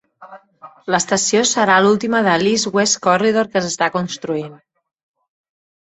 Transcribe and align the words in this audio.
L"estació 0.91 1.43
serà 1.51 1.75
l"última 1.83 2.23
del 2.29 2.47
East 2.55 2.73
West 2.79 3.01
Corridor 3.07 3.53
que 3.55 3.65
s"està 3.65 3.93
construint. 4.01 4.55